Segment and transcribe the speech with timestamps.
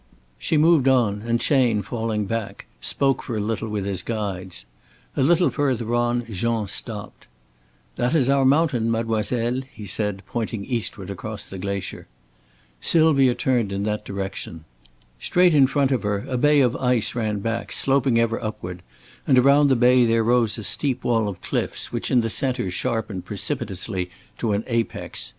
[0.39, 4.65] She moved on, and Chayne, falling back, spoke for a little with his guides.
[5.15, 7.27] A little further on Jean stopped.
[7.97, 12.07] "That is our mountain, mademoiselle," he said, pointing eastward across the glacier.
[12.79, 14.65] Sylvia turned in that direction.
[15.19, 18.81] Straight in front of her a bay of ice ran back, sloping ever upward,
[19.27, 22.71] and around the bay there rose a steep wall of cliffs which in the center
[22.71, 24.09] sharpened precipitously
[24.39, 25.29] to an apex.